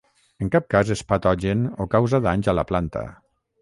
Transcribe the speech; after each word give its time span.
En 0.45 0.49
cap 0.55 0.65
cas 0.75 0.93
és 0.95 1.05
patogen 1.13 1.63
o 1.85 1.89
causa 1.95 2.25
danys 2.31 2.53
a 2.57 2.61
la 2.63 2.69
planta. 2.75 3.09